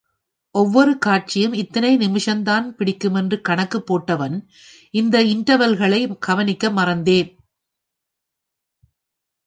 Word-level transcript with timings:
ஒவ்வொரு 0.55 0.97
காட்சியும் 0.97 1.53
இத்தனை 1.53 1.97
நிமிஷம்தான் 1.97 2.69
பிடிக்கும் 2.69 3.13
என்று 3.13 3.41
கணக்குப் 3.41 3.93
போட்டவன், 3.93 4.45
இந்த 4.91 5.23
இண்டர்வெல்களை 5.23 6.17
கவனிக்க 6.19 6.69
மறந்தேன். 6.69 7.29